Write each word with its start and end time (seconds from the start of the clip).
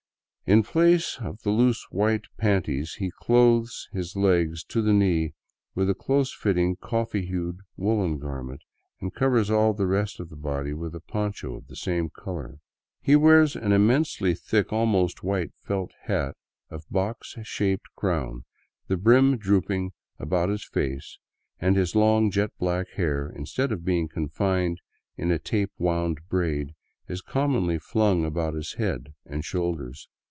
In 0.47 0.63
place 0.63 1.17
of 1.21 1.43
the 1.43 1.49
loose 1.49 1.87
white 1.91 2.25
panties, 2.37 2.95
he 2.95 3.09
clothes 3.09 3.87
his 3.93 4.17
legs 4.17 4.65
to 4.65 4.81
the 4.81 4.91
knee 4.91 5.33
with 5.75 5.89
a 5.89 5.93
close 5.95 6.33
fitting 6.35 6.75
coffee 6.75 7.25
hued 7.25 7.61
woolen 7.77 8.17
garment, 8.19 8.61
and 8.99 9.13
covers 9.13 9.49
all 9.49 9.71
the 9.73 9.87
rest 9.87 10.19
of 10.19 10.27
the 10.27 10.35
body 10.35 10.73
with 10.73 10.93
a 10.93 10.99
poncho 10.99 11.55
of 11.55 11.67
the 11.67 11.75
same 11.77 12.09
color. 12.09 12.57
He 13.01 13.15
wears 13.15 13.55
an 13.55 13.71
immensely 13.71 14.35
thick, 14.35 14.73
almost 14.73 15.23
white, 15.23 15.53
felt 15.61 15.93
hat 16.01 16.35
of 16.69 16.83
box 16.89 17.35
shaped 17.43 17.87
crown, 17.95 18.43
the 18.87 18.97
brim 18.97 19.37
drooping 19.37 19.93
about 20.19 20.49
his 20.49 20.65
face, 20.67 21.17
and 21.61 21.77
his 21.77 21.95
long, 21.95 22.29
jet 22.29 22.51
black 22.59 22.89
hair, 22.97 23.29
instead 23.33 23.71
of 23.71 23.85
being 23.85 24.09
confined 24.09 24.81
in 25.15 25.31
a 25.31 25.39
tape 25.39 25.71
wound 25.77 26.19
braid, 26.27 26.75
is 27.07 27.21
commonly 27.21 27.79
flying 27.79 28.25
about 28.25 28.53
his 28.53 28.73
head 28.73 29.13
and 29.25 29.45
shoulders. 29.45 30.09